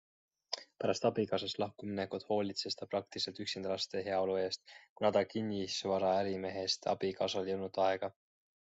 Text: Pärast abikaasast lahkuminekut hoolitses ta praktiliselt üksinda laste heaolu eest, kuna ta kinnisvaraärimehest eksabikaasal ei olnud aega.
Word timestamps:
Pärast 0.83 1.03
abikaasast 1.09 1.59
lahkuminekut 1.63 2.25
hoolitses 2.29 2.77
ta 2.79 2.87
praktiliselt 2.95 3.43
üksinda 3.45 3.73
laste 3.75 4.03
heaolu 4.09 4.39
eest, 4.47 4.75
kuna 5.01 5.13
ta 5.19 5.25
kinnisvaraärimehest 5.37 6.83
eksabikaasal 6.83 7.53
ei 7.53 7.59
olnud 7.61 7.83
aega. 7.89 8.15